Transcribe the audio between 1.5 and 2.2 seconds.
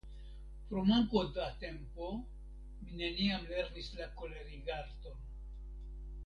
tempo